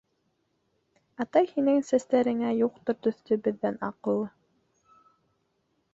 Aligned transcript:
Атай 1.25 1.49
һинең 1.51 1.77
сәстәреңә 1.91 2.55
Юҡтыр 2.61 2.99
төҫлө 3.09 3.41
беҙҙән 3.49 3.81
аҡыллы. 3.89 5.07